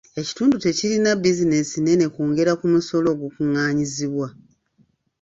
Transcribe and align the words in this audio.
Ekitundu 0.21 0.55
tekirina 0.65 1.11
bizinensi 1.21 1.75
nnene 1.79 2.05
kwongera 2.13 2.51
ku 2.59 2.65
musolo 2.73 3.07
ogukungaanyizibwa. 3.15 4.27